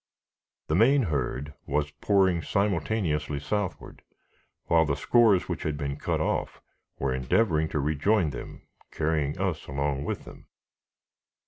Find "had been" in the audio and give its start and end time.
5.61-5.95